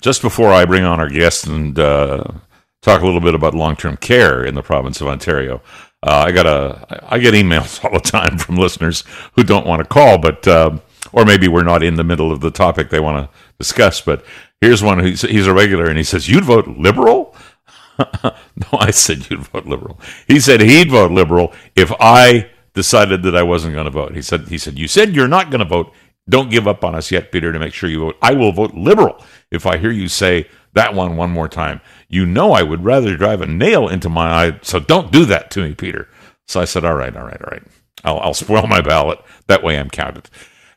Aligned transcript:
just 0.00 0.22
before 0.22 0.52
I 0.52 0.64
bring 0.64 0.84
on 0.84 1.00
our 1.00 1.08
guest 1.08 1.46
and 1.46 1.78
uh, 1.78 2.24
talk 2.82 3.02
a 3.02 3.04
little 3.04 3.20
bit 3.20 3.34
about 3.34 3.54
long-term 3.54 3.96
care 3.98 4.44
in 4.44 4.54
the 4.54 4.62
province 4.62 5.00
of 5.00 5.08
Ontario, 5.08 5.62
uh, 6.02 6.24
I 6.26 6.32
got 6.32 6.46
a 6.46 7.04
I 7.12 7.18
get 7.18 7.34
emails 7.34 7.84
all 7.84 7.92
the 7.92 8.00
time 8.00 8.38
from 8.38 8.56
listeners 8.56 9.04
who 9.34 9.42
don't 9.42 9.66
want 9.66 9.82
to 9.82 9.88
call, 9.88 10.18
but 10.18 10.46
uh, 10.46 10.78
or 11.12 11.24
maybe 11.24 11.48
we're 11.48 11.64
not 11.64 11.82
in 11.82 11.96
the 11.96 12.04
middle 12.04 12.30
of 12.30 12.40
the 12.40 12.50
topic 12.50 12.90
they 12.90 13.00
want 13.00 13.30
to 13.30 13.38
discuss. 13.58 14.00
But 14.00 14.24
here's 14.60 14.82
one 14.82 14.98
who's 14.98 15.22
he's 15.22 15.46
a 15.46 15.54
regular, 15.54 15.86
and 15.86 15.98
he 15.98 16.04
says, 16.04 16.28
"You'd 16.28 16.44
vote 16.44 16.68
liberal." 16.68 17.34
no, 18.24 18.32
I 18.72 18.92
said 18.92 19.28
you'd 19.28 19.40
vote 19.40 19.66
liberal. 19.66 20.00
He 20.28 20.38
said 20.38 20.60
he'd 20.60 20.90
vote 20.90 21.10
liberal 21.10 21.52
if 21.74 21.92
I 21.98 22.48
decided 22.74 23.24
that 23.24 23.36
I 23.36 23.42
wasn't 23.42 23.74
going 23.74 23.86
to 23.86 23.90
vote. 23.90 24.14
He 24.14 24.22
said 24.22 24.48
he 24.48 24.58
said 24.58 24.78
you 24.78 24.86
said 24.86 25.14
you're 25.14 25.28
not 25.28 25.50
going 25.50 25.60
to 25.60 25.64
vote. 25.64 25.92
Don't 26.28 26.50
give 26.50 26.68
up 26.68 26.84
on 26.84 26.94
us 26.94 27.10
yet, 27.10 27.32
Peter, 27.32 27.52
to 27.52 27.58
make 27.58 27.74
sure 27.74 27.88
you 27.88 28.00
vote. 28.00 28.16
I 28.22 28.34
will 28.34 28.52
vote 28.52 28.74
liberal 28.74 29.24
if 29.50 29.66
I 29.66 29.78
hear 29.78 29.90
you 29.90 30.08
say 30.08 30.48
that 30.74 30.94
one 30.94 31.16
one 31.16 31.30
more 31.30 31.48
time. 31.48 31.80
You 32.08 32.26
know 32.26 32.52
I 32.52 32.62
would 32.62 32.84
rather 32.84 33.16
drive 33.16 33.40
a 33.40 33.46
nail 33.46 33.88
into 33.88 34.08
my 34.08 34.46
eye, 34.46 34.58
so 34.62 34.78
don't 34.78 35.10
do 35.12 35.24
that 35.26 35.50
to 35.52 35.62
me, 35.62 35.74
Peter. 35.74 36.08
So 36.46 36.60
I 36.60 36.64
said, 36.64 36.84
all 36.84 36.94
right, 36.94 37.14
all 37.16 37.24
right, 37.24 37.40
all 37.42 37.50
right. 37.50 37.62
I'll, 38.04 38.20
I'll 38.20 38.34
spoil 38.34 38.66
my 38.66 38.80
ballot. 38.80 39.20
That 39.46 39.62
way 39.62 39.78
I'm 39.78 39.90
counted. 39.90 40.28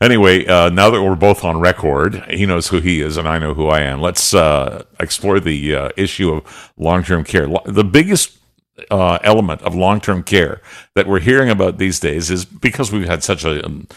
Anyway, 0.02 0.48
uh, 0.48 0.70
now 0.70 0.90
that 0.90 1.02
we're 1.04 1.16
both 1.16 1.46
on 1.46 1.60
record, 1.60 2.24
he 2.28 2.48
knows 2.48 2.70
who 2.70 2.80
he 2.80 3.02
is 3.02 3.18
and 3.18 3.28
I 3.28 3.38
know 3.38 3.54
who 3.54 3.68
I 3.68 3.82
am. 3.82 4.02
Let's 4.02 4.34
uh, 4.34 4.84
explore 5.00 5.40
the 5.40 5.76
uh, 5.76 5.90
issue 5.96 6.34
of 6.34 6.72
long 6.76 7.04
term 7.04 7.24
care. 7.24 7.48
The 7.66 7.84
biggest 7.84 8.40
uh, 8.90 9.20
element 9.24 9.62
of 9.62 9.76
long 9.76 10.02
term 10.02 10.24
care 10.24 10.62
that 10.96 11.08
we're 11.08 11.20
hearing 11.20 11.50
about 11.50 11.78
these 11.78 12.00
days 12.00 12.32
is 12.32 12.46
because 12.46 12.92
we've 12.92 13.08
had 13.08 13.24
such 13.24 13.46
a 13.46 13.64
um, 13.64 13.88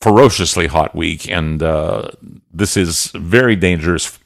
ferociously 0.00 0.66
hot 0.66 0.94
week, 0.94 1.30
and 1.30 1.62
uh, 1.62 2.10
this 2.52 2.76
is 2.76 3.10
very 3.14 3.56
dangerous 3.56 4.18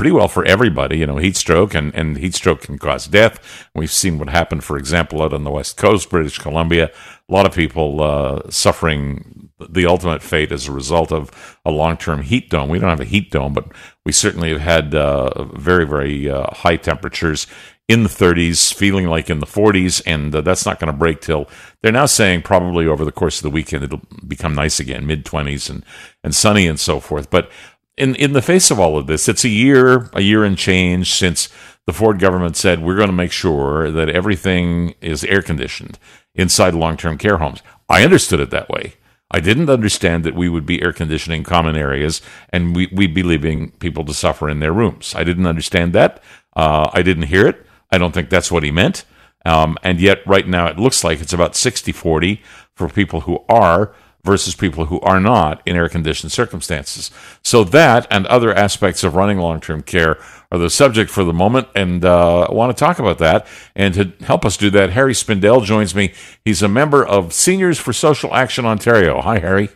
pretty 0.00 0.12
well 0.12 0.28
for 0.28 0.46
everybody. 0.46 0.96
You 0.96 1.06
know, 1.06 1.18
heat 1.18 1.36
stroke 1.36 1.74
and, 1.74 1.94
and 1.94 2.16
heat 2.16 2.34
stroke 2.34 2.62
can 2.62 2.78
cause 2.78 3.06
death. 3.06 3.68
We've 3.74 3.92
seen 3.92 4.18
what 4.18 4.30
happened, 4.30 4.64
for 4.64 4.78
example, 4.78 5.20
out 5.20 5.34
on 5.34 5.44
the 5.44 5.50
West 5.50 5.76
Coast, 5.76 6.08
British 6.08 6.38
Columbia. 6.38 6.90
A 7.28 7.32
lot 7.32 7.44
of 7.44 7.54
people 7.54 8.02
uh, 8.02 8.48
suffering 8.48 9.50
the 9.68 9.84
ultimate 9.84 10.22
fate 10.22 10.52
as 10.52 10.66
a 10.66 10.72
result 10.72 11.12
of 11.12 11.30
a 11.66 11.70
long 11.70 11.98
term 11.98 12.22
heat 12.22 12.48
dome. 12.48 12.70
We 12.70 12.78
don't 12.78 12.88
have 12.88 13.00
a 13.00 13.04
heat 13.04 13.30
dome, 13.30 13.52
but 13.52 13.66
we 14.06 14.12
certainly 14.12 14.48
have 14.50 14.62
had 14.62 14.94
uh, 14.94 15.44
very, 15.52 15.86
very 15.86 16.30
uh, 16.30 16.46
high 16.50 16.76
temperatures 16.76 17.46
in 17.90 18.04
the 18.04 18.08
30s, 18.08 18.72
feeling 18.72 19.08
like 19.08 19.28
in 19.28 19.40
the 19.40 19.46
40s, 19.46 20.00
and 20.06 20.32
uh, 20.32 20.40
that's 20.42 20.64
not 20.64 20.78
going 20.78 20.92
to 20.92 20.96
break 20.96 21.20
till 21.20 21.48
they're 21.82 21.90
now 21.90 22.06
saying 22.06 22.40
probably 22.42 22.86
over 22.86 23.04
the 23.04 23.10
course 23.10 23.38
of 23.38 23.42
the 23.42 23.50
weekend 23.50 23.82
it'll 23.82 24.00
become 24.28 24.54
nice 24.54 24.78
again, 24.78 25.08
mid 25.08 25.24
20s 25.24 25.68
and, 25.68 25.84
and 26.22 26.32
sunny 26.32 26.68
and 26.68 26.78
so 26.78 27.00
forth. 27.00 27.30
But 27.30 27.50
in 27.96 28.14
in 28.14 28.32
the 28.32 28.42
face 28.42 28.70
of 28.70 28.78
all 28.78 28.96
of 28.96 29.08
this, 29.08 29.28
it's 29.28 29.44
a 29.44 29.48
year, 29.48 30.08
a 30.12 30.20
year 30.20 30.44
and 30.44 30.56
change 30.56 31.12
since 31.12 31.48
the 31.84 31.92
Ford 31.92 32.20
government 32.20 32.56
said 32.56 32.80
we're 32.80 32.94
going 32.94 33.08
to 33.08 33.12
make 33.12 33.32
sure 33.32 33.90
that 33.90 34.08
everything 34.08 34.94
is 35.00 35.24
air 35.24 35.42
conditioned 35.42 35.98
inside 36.36 36.74
long 36.74 36.96
term 36.96 37.18
care 37.18 37.38
homes. 37.38 37.60
I 37.88 38.04
understood 38.04 38.38
it 38.38 38.50
that 38.50 38.68
way. 38.68 38.94
I 39.32 39.40
didn't 39.40 39.68
understand 39.68 40.22
that 40.24 40.36
we 40.36 40.48
would 40.48 40.64
be 40.64 40.80
air 40.80 40.92
conditioning 40.92 41.42
common 41.42 41.74
areas 41.74 42.22
and 42.50 42.76
we, 42.76 42.88
we'd 42.92 43.14
be 43.14 43.24
leaving 43.24 43.72
people 43.72 44.04
to 44.04 44.14
suffer 44.14 44.48
in 44.48 44.60
their 44.60 44.72
rooms. 44.72 45.12
I 45.16 45.24
didn't 45.24 45.46
understand 45.46 45.92
that. 45.94 46.22
Uh, 46.54 46.88
I 46.92 47.02
didn't 47.02 47.24
hear 47.24 47.48
it. 47.48 47.66
I 47.90 47.98
don't 47.98 48.12
think 48.12 48.30
that's 48.30 48.50
what 48.50 48.62
he 48.62 48.70
meant. 48.70 49.04
Um, 49.44 49.78
and 49.82 50.00
yet, 50.00 50.26
right 50.26 50.46
now, 50.46 50.66
it 50.66 50.78
looks 50.78 51.02
like 51.02 51.20
it's 51.20 51.32
about 51.32 51.56
60 51.56 51.92
40 51.92 52.42
for 52.74 52.88
people 52.88 53.22
who 53.22 53.44
are 53.48 53.94
versus 54.22 54.54
people 54.54 54.84
who 54.86 55.00
are 55.00 55.18
not 55.18 55.62
in 55.64 55.76
air 55.76 55.88
conditioned 55.88 56.30
circumstances. 56.30 57.10
So, 57.42 57.64
that 57.64 58.06
and 58.10 58.26
other 58.26 58.54
aspects 58.54 59.02
of 59.02 59.14
running 59.14 59.38
long 59.38 59.60
term 59.60 59.82
care 59.82 60.18
are 60.52 60.58
the 60.58 60.68
subject 60.68 61.10
for 61.10 61.24
the 61.24 61.32
moment. 61.32 61.68
And 61.74 62.04
uh, 62.04 62.42
I 62.42 62.52
want 62.52 62.76
to 62.76 62.78
talk 62.78 62.98
about 62.98 63.18
that. 63.18 63.46
And 63.74 63.94
to 63.94 64.12
help 64.24 64.44
us 64.44 64.56
do 64.56 64.68
that, 64.70 64.90
Harry 64.90 65.14
Spindell 65.14 65.64
joins 65.64 65.94
me. 65.94 66.12
He's 66.44 66.62
a 66.62 66.68
member 66.68 67.04
of 67.04 67.32
Seniors 67.32 67.78
for 67.78 67.92
Social 67.92 68.34
Action 68.34 68.66
Ontario. 68.66 69.20
Hi, 69.22 69.38
Harry. 69.38 69.70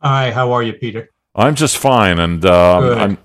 Hi, 0.00 0.30
how 0.30 0.52
are 0.52 0.62
you, 0.62 0.74
Peter? 0.74 1.10
I'm 1.34 1.56
just 1.56 1.78
fine. 1.78 2.20
And 2.20 2.44
uh, 2.44 2.96
I'm 2.96 3.18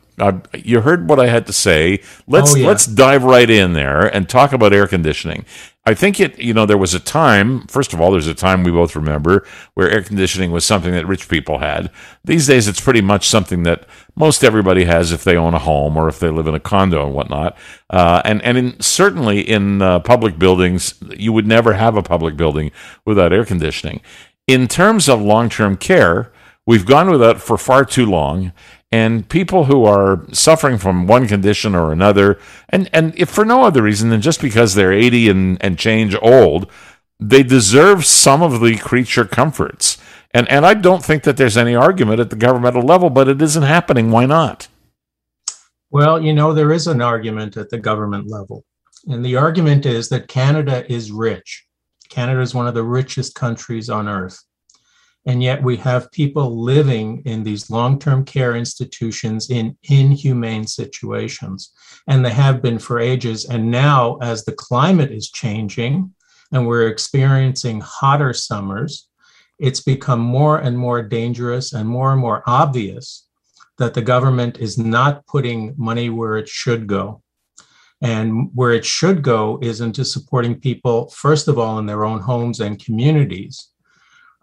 you 0.54 0.82
heard 0.82 1.10
what 1.10 1.20
I 1.20 1.28
had 1.28 1.46
to 1.48 1.54
say. 1.54 2.02
Let's 2.28 2.54
oh, 2.54 2.58
yeah. 2.58 2.68
let's 2.68 2.86
dive 2.86 3.24
right 3.24 3.50
in 3.50 3.74
there 3.74 4.06
and 4.06 4.28
talk 4.28 4.54
about 4.54 4.74
air 4.74 4.88
conditioning. 4.88 5.46
I 5.86 5.96
think 5.96 6.20
it, 6.20 6.38
you 6.38 6.54
know, 6.54 6.68
there 6.68 6.78
was 6.78 6.94
a 6.94 7.00
time, 7.00 7.66
first 7.66 7.94
of 7.94 8.02
all, 8.02 8.12
there's 8.12 8.28
a 8.28 8.36
time 8.36 8.64
we 8.64 8.70
both 8.70 8.96
remember 8.96 9.48
where 9.74 9.90
air 9.90 10.04
conditioning 10.04 10.52
was 10.52 10.64
something 10.64 10.92
that 10.92 11.08
rich 11.08 11.28
people 11.28 11.58
had. 11.58 11.90
These 12.24 12.46
days, 12.46 12.68
it's 12.68 12.80
pretty 12.80 13.02
much 13.02 13.28
something 13.28 13.64
that 13.64 13.88
most 14.16 14.44
everybody 14.44 14.84
has 14.84 15.12
if 15.12 15.24
they 15.24 15.36
own 15.36 15.56
a 15.56 15.60
home 15.60 15.98
or 15.98 16.08
if 16.08 16.20
they 16.20 16.30
live 16.30 16.46
in 16.46 16.54
a 16.54 16.60
condo 16.60 17.08
and 17.08 17.16
whatnot. 17.16 17.58
Uh, 17.90 18.22
and 18.24 18.40
and 18.44 18.58
in, 18.58 18.80
certainly 18.80 19.42
in 19.42 19.82
uh, 19.82 20.00
public 20.02 20.38
buildings, 20.38 20.94
you 21.18 21.34
would 21.34 21.48
never 21.48 21.74
have 21.74 21.96
a 21.96 22.04
public 22.04 22.38
building 22.38 22.72
without 23.04 23.34
air 23.34 23.46
conditioning. 23.46 24.02
In 24.46 24.68
terms 24.68 25.10
of 25.10 25.22
long 25.22 25.50
term 25.50 25.76
care, 25.76 26.32
we've 26.68 26.86
gone 26.86 27.10
without 27.10 27.42
for 27.42 27.58
far 27.58 27.84
too 27.84 28.06
long. 28.06 28.52
And 28.92 29.30
people 29.30 29.66
who 29.66 29.86
are 29.86 30.26
suffering 30.32 30.80
from 30.80 31.06
one 31.06 31.28
condition 31.28 31.76
or 31.76 31.92
another, 31.92 32.40
and, 32.70 32.90
and 32.92 33.14
if 33.16 33.30
for 33.30 33.46
no 33.46 33.64
other 33.64 33.84
reason 33.84 34.10
than 34.10 34.22
just 34.22 34.42
because 34.42 34.74
they're 34.74 34.92
80 34.92 35.30
and, 35.30 35.64
and 35.64 35.78
change 35.78 36.16
old, 36.22 36.72
they 37.20 37.44
deserve 37.44 38.06
some 38.06 38.42
of 38.42 38.62
the 38.62 38.78
creature 38.78 39.26
comforts. 39.26 39.98
And, 40.32 40.48
and 40.50 40.66
I 40.66 40.74
don't 40.74 41.04
think 41.04 41.24
that 41.24 41.38
there's 41.38 41.58
any 41.58 41.76
argument 41.76 42.20
at 42.20 42.30
the 42.30 42.36
governmental 42.36 42.82
level, 42.82 43.10
but 43.10 43.28
it 43.28 43.42
isn't 43.42 43.64
happening. 43.64 44.10
Why 44.10 44.26
not? 44.26 44.68
Well, 45.92 46.24
you 46.24 46.34
know, 46.34 46.54
there 46.54 46.72
is 46.72 46.88
an 46.88 47.02
argument 47.02 47.58
at 47.58 47.70
the 47.70 47.80
government 47.80 48.30
level. 48.30 48.64
And 49.08 49.26
the 49.26 49.38
argument 49.38 49.86
is 49.86 50.10
that 50.10 50.28
Canada 50.28 50.92
is 50.92 51.12
rich. 51.12 51.66
Canada 52.10 52.42
is 52.42 52.54
one 52.54 52.68
of 52.68 52.74
the 52.74 52.84
richest 52.84 53.36
countries 53.36 53.90
on 53.90 54.08
earth. 54.08 54.40
And 55.30 55.44
yet 55.44 55.62
we 55.62 55.78
have 55.78 56.12
people 56.12 56.60
living 56.60 57.22
in 57.24 57.44
these 57.44 57.70
long 57.70 58.00
term 58.00 58.26
care 58.26 58.56
institutions 58.56 59.52
in 59.52 59.78
inhumane 59.84 60.66
situations. 60.66 61.72
And 62.08 62.26
they 62.26 62.32
have 62.32 62.64
been 62.64 62.80
for 62.80 63.00
ages. 63.00 63.46
And 63.46 63.70
now, 63.70 64.18
as 64.24 64.44
the 64.44 64.54
climate 64.54 65.12
is 65.12 65.30
changing 65.30 66.16
and 66.52 66.66
we're 66.66 66.88
experiencing 66.88 67.80
hotter 67.80 68.34
summers, 68.34 69.08
it's 69.60 69.82
become 69.82 70.20
more 70.20 70.58
and 70.58 70.76
more 70.76 71.04
dangerous 71.04 71.74
and 71.74 71.88
more 71.88 72.12
and 72.12 72.20
more 72.20 72.42
obvious 72.48 73.28
that 73.78 73.94
the 73.94 74.02
government 74.02 74.58
is 74.58 74.80
not 74.80 75.28
putting 75.28 75.76
money 75.78 76.10
where 76.10 76.38
it 76.38 76.50
should 76.50 76.88
go. 76.88 77.22
And 78.02 78.50
where 78.56 78.72
it 78.72 78.84
should 78.84 79.22
go 79.22 79.60
is 79.62 79.80
into 79.80 80.06
supporting 80.06 80.60
people, 80.60 81.10
first 81.10 81.48
of 81.48 81.60
all, 81.60 81.78
in 81.78 81.86
their 81.86 82.04
own 82.04 82.20
homes 82.20 82.62
and 82.62 82.84
communities, 82.84 83.70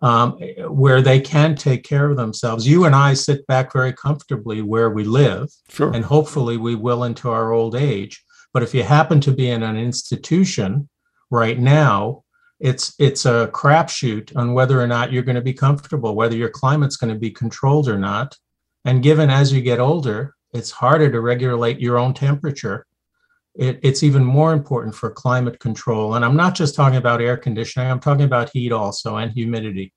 um, 0.02 0.32
where 0.68 1.00
they 1.00 1.20
can 1.20 1.54
take 1.54 1.82
care 1.84 2.10
of 2.10 2.16
themselves. 2.16 2.66
You 2.66 2.84
and 2.84 2.94
I 2.94 3.14
sit 3.14 3.46
back 3.46 3.72
very 3.72 3.92
comfortably 3.92 4.62
where 4.62 4.90
we 4.90 5.04
live, 5.04 5.48
sure. 5.68 5.92
and 5.92 6.04
hopefully 6.04 6.56
we 6.56 6.74
will 6.74 7.04
into 7.04 7.30
our 7.30 7.52
old 7.52 7.74
age. 7.74 8.22
But 8.52 8.62
if 8.62 8.74
you 8.74 8.82
happen 8.82 9.20
to 9.22 9.32
be 9.32 9.50
in 9.50 9.62
an 9.62 9.76
institution 9.76 10.88
right 11.30 11.58
now, 11.58 12.24
it's 12.58 12.94
it's 12.98 13.26
a 13.26 13.50
crapshoot 13.52 14.34
on 14.34 14.54
whether 14.54 14.80
or 14.80 14.86
not 14.86 15.12
you're 15.12 15.22
going 15.22 15.36
to 15.36 15.42
be 15.42 15.52
comfortable, 15.52 16.14
whether 16.14 16.36
your 16.36 16.48
climate's 16.48 16.96
going 16.96 17.12
to 17.12 17.20
be 17.20 17.30
controlled 17.30 17.88
or 17.88 17.98
not. 17.98 18.36
And 18.84 19.02
given 19.02 19.28
as 19.28 19.52
you 19.52 19.60
get 19.60 19.78
older, 19.78 20.34
it's 20.54 20.70
harder 20.70 21.10
to 21.10 21.20
regulate 21.20 21.80
your 21.80 21.98
own 21.98 22.14
temperature. 22.14 22.85
It, 23.58 23.80
it's 23.82 24.02
even 24.02 24.24
more 24.24 24.52
important 24.52 24.94
for 24.94 25.10
climate 25.10 25.58
control. 25.60 26.14
And 26.14 26.24
I'm 26.24 26.36
not 26.36 26.54
just 26.54 26.74
talking 26.74 26.98
about 26.98 27.20
air 27.20 27.36
conditioning, 27.36 27.90
I'm 27.90 28.00
talking 28.00 28.24
about 28.24 28.50
heat 28.50 28.72
also 28.72 29.16
and 29.16 29.32
humidity. 29.32 29.92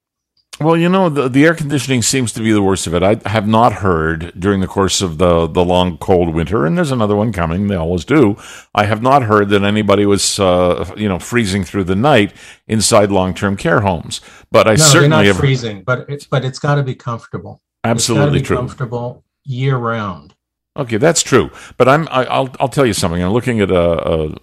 Well, 0.61 0.75
you 0.75 0.89
know, 0.89 1.07
the, 1.07 1.29
the 1.29 1.45
air 1.45 1.55
conditioning 1.55 2.01
seems 2.01 2.33
to 2.33 2.41
be 2.41 2.51
the 2.51 2.61
worst 2.61 2.85
of 2.85 2.93
it. 2.93 3.01
I 3.01 3.17
have 3.29 3.47
not 3.47 3.71
heard 3.71 4.33
during 4.37 4.59
the 4.59 4.67
course 4.67 5.01
of 5.01 5.17
the, 5.17 5.47
the 5.47 5.63
long, 5.63 5.97
cold 5.97 6.33
winter, 6.35 6.65
and 6.65 6.77
there's 6.77 6.91
another 6.91 7.15
one 7.15 7.31
coming, 7.31 7.67
they 7.67 7.75
always 7.75 8.03
do. 8.03 8.35
I 8.75 8.83
have 8.83 9.01
not 9.01 9.23
heard 9.23 9.47
that 9.49 9.63
anybody 9.63 10.05
was, 10.05 10.37
uh, 10.37 10.93
you 10.97 11.07
know, 11.07 11.17
freezing 11.17 11.63
through 11.63 11.85
the 11.85 11.95
night 11.95 12.33
inside 12.67 13.09
long 13.09 13.33
term 13.33 13.55
care 13.55 13.79
homes. 13.79 14.19
But 14.51 14.67
I 14.67 14.71
no, 14.71 14.75
certainly 14.83 15.09
not 15.09 15.25
have. 15.25 15.37
freezing, 15.37 15.83
but 15.83 16.09
it's, 16.09 16.25
but 16.25 16.43
it's 16.43 16.59
got 16.59 16.75
to 16.75 16.83
be 16.83 16.95
comfortable. 16.95 17.61
Absolutely 17.85 18.41
true. 18.41 18.57
Comfortable 18.57 19.23
year 19.45 19.77
round. 19.77 20.35
Okay, 20.79 20.95
that's 20.95 21.21
true. 21.21 21.51
But 21.75 21.89
I'm 21.89 22.07
I, 22.07 22.39
will 22.39 22.55
I'll 22.59 22.69
tell 22.69 22.85
you 22.85 22.93
something. 22.93 23.21
I'm 23.21 23.33
looking 23.33 23.59
at 23.59 23.69
a, 23.69 24.09
a, 24.09 24.35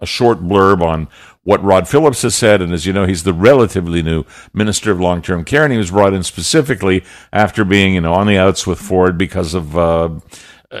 a 0.00 0.06
short 0.06 0.40
blurb 0.40 0.82
on 0.82 1.06
what 1.44 1.62
Rod 1.62 1.88
Phillips 1.88 2.22
has 2.22 2.34
said, 2.34 2.60
and 2.60 2.72
as 2.72 2.84
you 2.84 2.92
know, 2.92 3.06
he's 3.06 3.22
the 3.22 3.32
relatively 3.32 4.02
new 4.02 4.24
Minister 4.52 4.90
of 4.90 5.00
Long 5.00 5.22
Term 5.22 5.44
Care, 5.44 5.62
and 5.62 5.72
he 5.72 5.78
was 5.78 5.92
brought 5.92 6.14
in 6.14 6.24
specifically 6.24 7.04
after 7.32 7.64
being 7.64 7.94
you 7.94 8.00
know 8.00 8.12
on 8.12 8.26
the 8.26 8.36
outs 8.36 8.66
with 8.66 8.80
Ford 8.80 9.16
because 9.16 9.54
of. 9.54 9.78
Uh, 9.78 10.20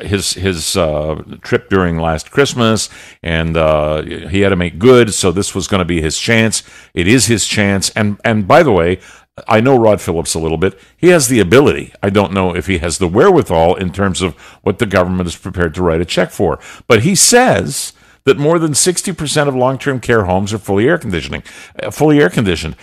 his 0.02 0.34
his 0.34 0.76
uh, 0.76 1.22
trip 1.40 1.70
during 1.70 1.96
last 1.96 2.30
Christmas, 2.30 2.90
and 3.22 3.56
uh, 3.56 4.02
he 4.02 4.40
had 4.40 4.50
to 4.50 4.56
make 4.56 4.78
good. 4.78 5.14
So 5.14 5.32
this 5.32 5.54
was 5.54 5.66
going 5.66 5.78
to 5.78 5.86
be 5.86 6.02
his 6.02 6.18
chance. 6.18 6.62
It 6.92 7.08
is 7.08 7.24
his 7.24 7.46
chance. 7.46 7.88
And 7.96 8.20
and 8.22 8.46
by 8.46 8.62
the 8.62 8.70
way, 8.70 9.00
I 9.46 9.60
know 9.60 9.78
Rod 9.78 10.00
Phillips 10.00 10.34
a 10.34 10.38
little 10.38 10.56
bit. 10.56 10.78
He 10.96 11.08
has 11.08 11.28
the 11.28 11.40
ability. 11.40 11.92
I 12.02 12.10
don't 12.10 12.32
know 12.32 12.54
if 12.54 12.66
he 12.66 12.78
has 12.78 12.98
the 12.98 13.08
wherewithal 13.08 13.76
in 13.76 13.92
terms 13.92 14.22
of 14.22 14.34
what 14.62 14.78
the 14.78 14.86
government 14.86 15.28
is 15.28 15.36
prepared 15.36 15.74
to 15.74 15.82
write 15.82 16.00
a 16.00 16.04
check 16.04 16.30
for. 16.30 16.58
But 16.86 17.02
he 17.02 17.14
says 17.14 17.92
that 18.24 18.38
more 18.38 18.58
than 18.58 18.72
60% 18.72 19.48
of 19.48 19.54
long-term 19.54 20.00
care 20.00 20.24
homes 20.24 20.52
are 20.52 20.58
fully 20.58 20.86
air 20.88 20.98
conditioning, 20.98 21.42
uh, 21.82 21.90
fully 21.90 22.20
air 22.20 22.30
conditioned. 22.30 22.76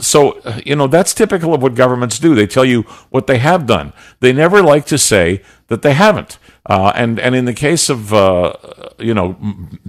So, 0.00 0.40
uh, 0.40 0.60
you 0.64 0.76
know, 0.76 0.86
that's 0.86 1.14
typical 1.14 1.54
of 1.54 1.62
what 1.62 1.74
governments 1.74 2.18
do. 2.18 2.34
They 2.34 2.46
tell 2.46 2.64
you 2.64 2.82
what 3.10 3.26
they 3.26 3.38
have 3.38 3.66
done. 3.66 3.92
They 4.20 4.32
never 4.32 4.62
like 4.62 4.86
to 4.86 4.98
say 4.98 5.42
that 5.68 5.82
they 5.82 5.94
haven't. 5.94 6.38
Uh, 6.68 6.92
and 6.96 7.20
and 7.20 7.34
in 7.34 7.44
the 7.44 7.54
case 7.54 7.88
of 7.88 8.12
uh, 8.12 8.52
you 8.98 9.14
know 9.14 9.36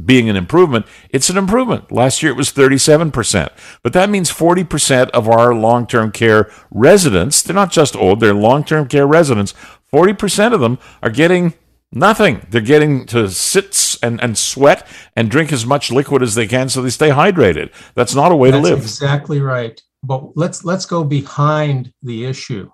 being 0.06 0.30
an 0.30 0.36
improvement, 0.36 0.86
it's 1.10 1.30
an 1.30 1.38
improvement. 1.38 1.92
Last 1.92 2.22
year 2.22 2.32
it 2.32 2.36
was 2.36 2.52
37 2.52 3.12
percent, 3.12 3.52
but 3.82 3.94
that 3.94 4.10
means 4.10 4.30
40 4.30 4.64
percent 4.64 5.12
of 5.12 5.28
our 5.28 5.56
long-term 5.56 6.12
care 6.12 6.52
residents. 6.70 7.42
They're 7.42 7.56
not 7.56 7.72
just 7.72 7.96
old; 7.96 8.20
they're 8.20 8.34
long-term 8.34 8.88
care 8.90 9.08
residents. 9.08 9.54
40 9.90 10.14
percent 10.14 10.54
of 10.54 10.60
them 10.60 10.78
are 11.02 11.10
getting 11.10 11.56
nothing. 11.92 12.46
They're 12.50 12.62
getting 12.62 13.08
to 13.08 13.30
sit 13.30 13.98
and, 14.04 14.22
and 14.22 14.38
sweat 14.38 14.86
and 15.16 15.32
drink 15.32 15.52
as 15.52 15.66
much 15.66 15.92
liquid 15.92 16.22
as 16.22 16.36
they 16.36 16.48
can 16.48 16.70
so 16.70 16.82
they 16.82 16.90
stay 16.92 17.10
hydrated. 17.10 17.72
That's 17.96 18.14
not 18.14 18.32
a 18.32 18.36
way 18.36 18.52
That's 18.52 18.64
to 18.64 18.70
live. 18.70 18.80
Exactly 18.80 19.42
right. 19.42 19.82
But 20.04 20.38
let's 20.38 20.64
let's 20.64 20.86
go 20.86 21.04
behind 21.04 21.92
the 22.04 22.26
issue 22.26 22.70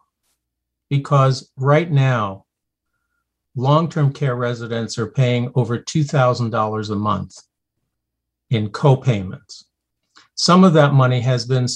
because 0.89 1.49
right 1.57 1.89
now 1.89 2.45
long-term 3.55 4.13
care 4.13 4.35
residents 4.35 4.97
are 4.97 5.07
paying 5.07 5.51
over 5.55 5.77
$2,000 5.77 6.89
a 6.89 6.95
month 6.95 7.35
in 8.49 8.69
co-payments. 8.69 9.65
Some 10.35 10.63
of 10.63 10.73
that 10.73 10.93
money 10.93 11.21
has 11.21 11.45
been 11.45 11.67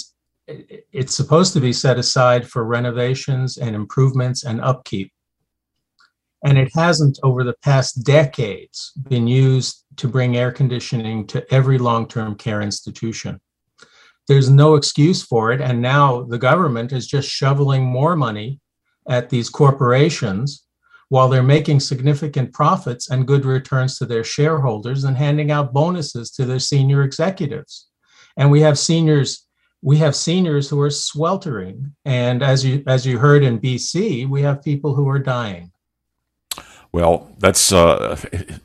it's 0.47 1.13
supposed 1.13 1.53
to 1.53 1.59
be 1.59 1.73
set 1.73 1.99
aside 1.99 2.47
for 2.47 2.63
renovations 2.63 3.57
and 3.57 3.75
improvements 3.75 4.45
and 4.45 4.61
upkeep. 4.61 5.11
And 6.45 6.57
it 6.57 6.71
hasn't 6.73 7.19
over 7.23 7.43
the 7.43 7.55
past 7.63 8.05
decades 8.05 8.93
been 9.09 9.27
used 9.27 9.83
to 9.97 10.07
bring 10.07 10.37
air 10.37 10.51
conditioning 10.51 11.27
to 11.27 11.53
every 11.53 11.77
long-term 11.77 12.35
care 12.35 12.61
institution. 12.61 13.41
There's 14.27 14.49
no 14.49 14.75
excuse 14.75 15.23
for 15.23 15.51
it. 15.51 15.59
And 15.59 15.81
now 15.81 16.23
the 16.23 16.37
government 16.37 16.93
is 16.93 17.07
just 17.07 17.29
shoveling 17.29 17.83
more 17.83 18.15
money 18.15 18.59
at 19.09 19.29
these 19.29 19.49
corporations 19.49 20.66
while 21.09 21.29
they're 21.29 21.43
making 21.43 21.79
significant 21.79 22.53
profits 22.53 23.09
and 23.09 23.27
good 23.27 23.45
returns 23.45 23.97
to 23.97 24.05
their 24.05 24.23
shareholders 24.23 25.03
and 25.03 25.17
handing 25.17 25.51
out 25.51 25.73
bonuses 25.73 26.31
to 26.31 26.45
their 26.45 26.59
senior 26.59 27.03
executives. 27.03 27.87
And 28.35 28.51
we 28.51 28.61
have 28.61 28.77
seniors 28.77 29.45
we 29.83 29.97
have 29.97 30.15
seniors 30.15 30.69
who 30.69 30.81
are 30.81 30.89
sweltering 30.89 31.93
and 32.03 32.41
as 32.41 32.65
you 32.65 32.83
as 32.87 33.05
you 33.05 33.19
heard 33.19 33.43
in 33.43 33.59
BC, 33.59 34.27
we 34.27 34.41
have 34.41 34.63
people 34.63 34.95
who 34.95 35.07
are 35.07 35.19
dying. 35.19 35.71
Well, 36.91 37.29
that's 37.37 37.71
uh, 37.71 38.17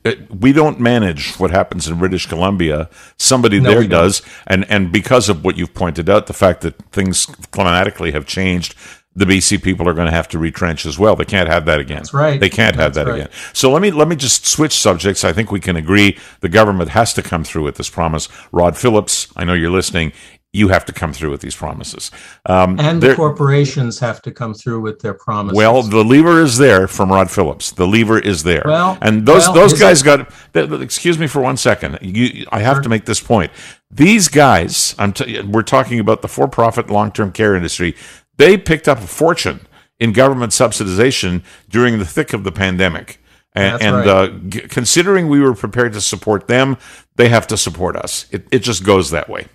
it, 0.05 0.31
we 0.31 0.53
don't 0.53 0.81
manage 0.81 1.35
what 1.35 1.51
happens 1.51 1.89
in 1.89 1.99
British 1.99 2.27
Columbia. 2.27 2.89
Somebody 3.19 3.61
no, 3.61 3.71
there 3.71 3.87
does, 3.87 4.23
and 4.47 4.65
and 4.71 4.93
because 4.93 5.29
of 5.29 5.45
what 5.45 5.59
you've 5.59 5.75
pointed 5.75 6.09
out, 6.09 6.29
the 6.29 6.33
fact 6.33 6.63
that 6.63 6.77
things 6.93 7.27
climatically 7.27 8.13
have 8.13 8.25
changed, 8.25 8.75
the 9.15 9.25
BC 9.25 9.63
people 9.63 9.89
are 9.89 9.95
going 9.95 10.07
to 10.07 10.13
have 10.13 10.29
to 10.29 10.39
retrench 10.39 10.87
as 10.87 10.99
well. 10.99 11.17
They 11.17 11.25
can't 11.25 11.49
have 11.49 11.67
that 11.67 11.81
again. 11.81 11.99
That's 11.99 12.15
right. 12.15 12.41
They 12.41 12.49
can't 12.49 12.77
have 12.77 12.95
that 12.95 13.07
right. 13.07 13.21
again. 13.21 13.31
So 13.53 13.71
let 13.71 13.83
me 13.83 13.91
let 13.91 14.09
me 14.09 14.17
just 14.17 14.47
switch 14.47 14.73
subjects. 14.73 15.25
I 15.25 15.33
think 15.33 15.51
we 15.51 15.61
can 15.61 15.77
agree 15.77 16.19
the 16.41 16.49
government 16.49 16.91
has 16.91 17.13
to 17.15 17.23
come 17.23 17.45
through 17.45 17.65
with 17.65 17.77
this 17.77 17.91
promise. 17.91 18.29
Rod 18.53 18.77
Phillips, 18.77 19.29
I 19.37 19.45
know 19.45 19.53
you're 19.53 19.71
listening. 19.71 20.13
You 20.55 20.69
have 20.69 20.85
to 20.85 20.93
come 20.93 21.15
through 21.15 21.31
with 21.31 21.41
these 21.41 21.57
promises. 21.57 22.11
Um, 22.45 22.79
and 22.79 23.03
the 23.03 23.15
corporations 23.15 23.99
have 24.01 24.21
to 24.21 24.31
come 24.31 24.53
through 24.53 24.83
with 24.83 25.01
their 25.01 25.15
promises. 25.15 25.57
Well, 25.57 25.83
the 25.83 26.05
lever 26.05 26.43
is 26.43 26.59
there 26.59 26.87
from 26.87 27.11
Rod 27.11 27.31
Phillips. 27.31 27.73
The 27.73 27.87
lever 27.87 28.19
is 28.19 28.43
there. 28.43 28.63
Well, 28.67 28.99
and 29.01 29.25
those 29.25 29.47
well, 29.47 29.55
those 29.55 29.79
guys 29.79 30.03
it? 30.03 30.05
got. 30.05 30.83
Excuse 30.83 31.19
me 31.19 31.27
for 31.27 31.41
one 31.41 31.57
second. 31.57 31.99
You, 32.03 32.47
I 32.53 32.61
have 32.61 32.77
sure. 32.77 32.83
to 32.83 32.89
make 32.91 33.07
this 33.07 33.21
point. 33.21 33.51
These 33.91 34.29
guys, 34.29 34.95
I'm 34.99 35.13
t- 35.13 35.41
we're 35.43 35.63
talking 35.63 36.01
about 36.01 36.23
the 36.23 36.29
for-profit 36.29 36.89
long-term 36.89 37.33
care 37.33 37.55
industry 37.55 37.95
they 38.43 38.59
picked 38.59 38.89
up 38.89 38.99
a 38.99 39.07
fortune 39.07 39.61
in 40.01 40.13
government 40.13 40.51
subsidization 40.53 41.45
during 41.69 42.01
the 42.01 42.05
thick 42.05 42.33
of 42.33 42.43
the 42.43 42.51
pandemic. 42.51 43.21
And, 43.55 43.81
and 43.81 43.97
right. 43.97 44.09
uh, 44.09 44.29
g- 44.49 44.61
considering 44.63 45.29
we 45.29 45.39
were 45.41 45.55
prepared 45.55 45.93
to 45.93 46.01
support 46.01 46.49
them, 46.49 46.77
they 47.17 47.29
have 47.29 47.47
to 47.49 47.57
support 47.57 47.97
us. 47.97 48.27
It, 48.33 48.49
it 48.51 48.61
just 48.61 48.85
goes 48.85 49.11
that 49.11 49.29
way. 49.29 49.47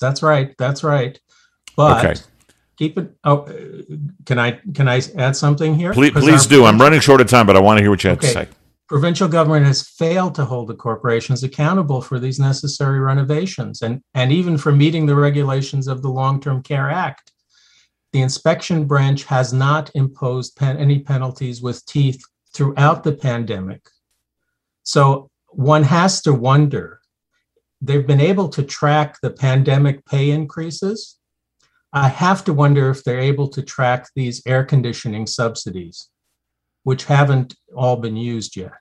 That's 0.00 0.22
right. 0.22 0.54
That's 0.58 0.84
right. 0.84 1.18
But 1.74 2.04
okay. 2.04 2.20
keep 2.76 2.98
it. 2.98 3.14
Oh, 3.24 3.48
can 4.26 4.38
I 4.38 4.60
can 4.74 4.88
I 4.88 5.00
add 5.16 5.36
something 5.36 5.74
here? 5.74 5.92
Please, 5.92 6.12
please 6.12 6.46
do. 6.46 6.64
I'm 6.64 6.78
running 6.78 7.00
short 7.00 7.20
of 7.20 7.28
time, 7.28 7.46
but 7.46 7.56
I 7.56 7.60
want 7.60 7.78
to 7.78 7.82
hear 7.82 7.90
what 7.90 8.02
you 8.04 8.10
have 8.10 8.18
okay. 8.18 8.26
to 8.26 8.32
say. 8.32 8.48
Provincial 8.88 9.28
government 9.28 9.64
has 9.66 9.88
failed 9.88 10.34
to 10.34 10.44
hold 10.44 10.68
the 10.68 10.74
corporations 10.74 11.42
accountable 11.42 12.02
for 12.02 12.18
these 12.18 12.38
necessary 12.38 13.00
renovations 13.00 13.82
and, 13.82 14.02
and 14.14 14.32
even 14.32 14.58
for 14.58 14.70
meeting 14.70 15.06
the 15.06 15.14
regulations 15.14 15.88
of 15.88 16.02
the 16.02 16.08
Long 16.08 16.40
Term 16.40 16.62
Care 16.62 16.90
Act 16.90 17.32
the 18.16 18.22
inspection 18.22 18.86
branch 18.86 19.24
has 19.24 19.52
not 19.52 19.90
imposed 19.94 20.56
pen, 20.56 20.78
any 20.78 21.00
penalties 21.00 21.60
with 21.60 21.84
teeth 21.84 22.24
throughout 22.54 23.04
the 23.04 23.12
pandemic. 23.12 23.90
So 24.84 25.28
one 25.48 25.82
has 25.82 26.22
to 26.22 26.32
wonder 26.32 27.00
they've 27.82 28.06
been 28.06 28.22
able 28.22 28.48
to 28.48 28.62
track 28.62 29.18
the 29.20 29.28
pandemic 29.28 30.02
pay 30.06 30.30
increases. 30.30 31.18
I 31.92 32.08
have 32.08 32.42
to 32.44 32.54
wonder 32.54 32.88
if 32.88 33.04
they're 33.04 33.20
able 33.20 33.48
to 33.48 33.60
track 33.60 34.08
these 34.16 34.40
air 34.46 34.64
conditioning 34.64 35.26
subsidies, 35.26 36.08
which 36.84 37.04
haven't 37.04 37.54
all 37.76 37.96
been 37.96 38.16
used 38.16 38.56
yet. 38.56 38.72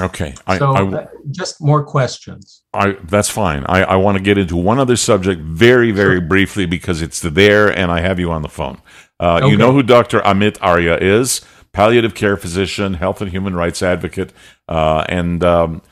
Okay. 0.00 0.34
I, 0.46 0.58
so 0.58 0.74
I, 0.74 1.06
just 1.30 1.60
more 1.60 1.84
questions. 1.84 2.62
I, 2.72 2.92
that's 3.04 3.28
fine. 3.28 3.64
I, 3.66 3.82
I 3.82 3.96
want 3.96 4.16
to 4.18 4.22
get 4.22 4.38
into 4.38 4.56
one 4.56 4.78
other 4.78 4.96
subject 4.96 5.40
very, 5.40 5.90
very 5.90 6.18
sure. 6.18 6.26
briefly 6.26 6.66
because 6.66 7.02
it's 7.02 7.20
there 7.20 7.68
and 7.68 7.90
I 7.90 8.00
have 8.00 8.18
you 8.18 8.30
on 8.30 8.42
the 8.42 8.48
phone. 8.48 8.80
Uh, 9.20 9.40
okay. 9.42 9.50
You 9.50 9.56
know 9.56 9.72
who 9.72 9.82
Dr. 9.82 10.20
Amit 10.20 10.58
Arya 10.60 10.96
is? 10.98 11.40
Palliative 11.72 12.14
care 12.14 12.36
physician, 12.36 12.94
health 12.94 13.20
and 13.20 13.30
human 13.30 13.54
rights 13.54 13.82
advocate. 13.82 14.32
Uh, 14.68 15.04
and 15.08 15.42
um, 15.44 15.82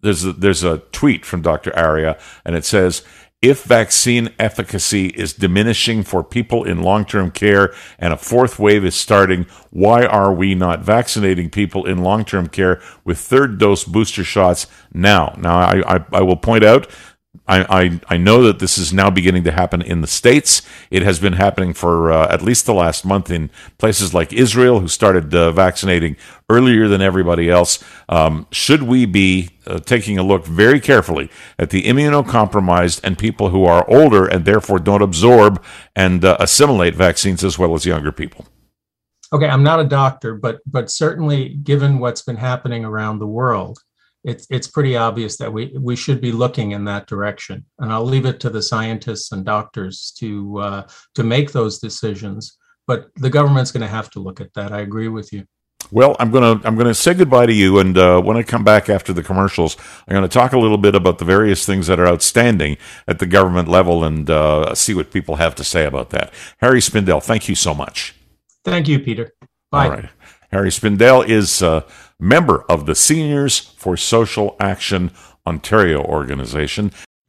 there's, 0.00 0.24
a, 0.24 0.32
there's 0.32 0.64
a 0.64 0.78
tweet 0.92 1.24
from 1.24 1.42
Dr. 1.42 1.76
Arya 1.76 2.18
and 2.44 2.56
it 2.56 2.64
says, 2.64 3.02
if 3.42 3.64
vaccine 3.64 4.28
efficacy 4.38 5.06
is 5.06 5.32
diminishing 5.32 6.02
for 6.02 6.22
people 6.22 6.64
in 6.64 6.82
long 6.82 7.06
term 7.06 7.30
care 7.30 7.72
and 7.98 8.12
a 8.12 8.16
fourth 8.16 8.58
wave 8.58 8.84
is 8.84 8.94
starting, 8.94 9.46
why 9.70 10.04
are 10.04 10.32
we 10.32 10.54
not 10.54 10.80
vaccinating 10.80 11.48
people 11.48 11.86
in 11.86 12.02
long 12.02 12.24
term 12.24 12.48
care 12.48 12.82
with 13.04 13.18
third 13.18 13.58
dose 13.58 13.84
booster 13.84 14.24
shots 14.24 14.66
now? 14.92 15.34
Now, 15.38 15.58
I, 15.58 15.96
I, 15.96 16.04
I 16.12 16.20
will 16.20 16.36
point 16.36 16.64
out 16.64 16.90
I, 17.46 17.82
I, 17.82 18.00
I, 18.08 18.16
know 18.16 18.42
that 18.42 18.58
this 18.58 18.76
is 18.76 18.92
now 18.92 19.08
beginning 19.08 19.44
to 19.44 19.52
happen 19.52 19.82
in 19.82 20.00
the 20.00 20.06
States. 20.06 20.62
It 20.90 21.02
has 21.02 21.20
been 21.20 21.34
happening 21.34 21.72
for 21.72 22.12
uh, 22.12 22.32
at 22.32 22.42
least 22.42 22.66
the 22.66 22.74
last 22.74 23.04
month 23.04 23.30
in 23.30 23.50
places 23.78 24.12
like 24.12 24.32
Israel, 24.32 24.80
who 24.80 24.88
started 24.88 25.32
uh, 25.34 25.52
vaccinating 25.52 26.16
earlier 26.48 26.88
than 26.88 27.00
everybody 27.00 27.48
else. 27.48 27.82
Um, 28.08 28.46
should 28.50 28.82
we 28.82 29.06
be 29.06 29.50
uh, 29.66 29.78
taking 29.78 30.18
a 30.18 30.22
look 30.22 30.44
very 30.44 30.80
carefully 30.80 31.30
at 31.58 31.70
the 31.70 31.84
immunocompromised 31.84 33.00
and 33.04 33.16
people 33.16 33.50
who 33.50 33.64
are 33.64 33.88
older 33.88 34.26
and 34.26 34.44
therefore 34.44 34.78
don't 34.78 35.02
absorb 35.02 35.62
and 35.94 36.24
uh, 36.24 36.36
assimilate 36.40 36.94
vaccines 36.94 37.44
as 37.44 37.58
well 37.58 37.74
as 37.74 37.86
younger 37.86 38.12
people? 38.12 38.46
Okay, 39.32 39.46
I'm 39.46 39.62
not 39.62 39.78
a 39.78 39.84
doctor, 39.84 40.34
but 40.34 40.58
but 40.66 40.90
certainly 40.90 41.50
given 41.50 42.00
what's 42.00 42.22
been 42.22 42.36
happening 42.36 42.84
around 42.84 43.20
the 43.20 43.28
world, 43.28 43.78
it's 44.24 44.46
it's 44.50 44.66
pretty 44.68 44.96
obvious 44.96 45.36
that 45.38 45.52
we 45.52 45.72
we 45.78 45.96
should 45.96 46.20
be 46.20 46.32
looking 46.32 46.72
in 46.72 46.84
that 46.84 47.06
direction. 47.06 47.64
And 47.78 47.92
I'll 47.92 48.04
leave 48.04 48.26
it 48.26 48.40
to 48.40 48.50
the 48.50 48.62
scientists 48.62 49.32
and 49.32 49.44
doctors 49.44 50.12
to 50.18 50.58
uh, 50.58 50.88
to 51.14 51.22
make 51.22 51.52
those 51.52 51.78
decisions. 51.78 52.56
But 52.86 53.08
the 53.16 53.30
government's 53.30 53.70
going 53.70 53.82
to 53.82 53.88
have 53.88 54.10
to 54.10 54.20
look 54.20 54.40
at 54.40 54.52
that. 54.54 54.72
I 54.72 54.80
agree 54.80 55.08
with 55.08 55.32
you. 55.32 55.44
Well, 55.92 56.16
I'm 56.20 56.30
gonna 56.30 56.60
I'm 56.64 56.76
gonna 56.76 56.94
say 56.94 57.14
goodbye 57.14 57.46
to 57.46 57.52
you, 57.52 57.78
and 57.78 57.98
uh, 57.98 58.20
when 58.20 58.36
I 58.36 58.42
come 58.42 58.62
back 58.62 58.88
after 58.88 59.12
the 59.12 59.22
commercials, 59.22 59.76
I'm 60.06 60.14
gonna 60.14 60.28
talk 60.28 60.52
a 60.52 60.58
little 60.58 60.78
bit 60.78 60.94
about 60.94 61.18
the 61.18 61.24
various 61.24 61.66
things 61.66 61.88
that 61.88 61.98
are 61.98 62.06
outstanding 62.06 62.76
at 63.08 63.18
the 63.18 63.26
government 63.26 63.66
level, 63.66 64.04
and 64.04 64.30
uh, 64.30 64.74
see 64.74 64.94
what 64.94 65.10
people 65.10 65.36
have 65.36 65.54
to 65.56 65.64
say 65.64 65.86
about 65.86 66.10
that. 66.10 66.32
Harry 66.58 66.80
Spindell, 66.80 67.22
thank 67.22 67.48
you 67.48 67.56
so 67.56 67.74
much. 67.74 68.14
Thank 68.64 68.86
you, 68.86 69.00
Peter. 69.00 69.32
Bye. 69.70 69.84
All 69.84 69.90
right. 69.90 70.08
Harry 70.52 70.70
Spindell 70.70 71.28
is 71.28 71.62
a 71.62 71.84
member 72.20 72.64
of 72.68 72.86
the 72.86 72.94
Seniors 72.94 73.58
for 73.58 73.96
Social 73.96 74.56
Action 74.60 75.10
Ontario 75.46 76.02
organization. 76.02 76.92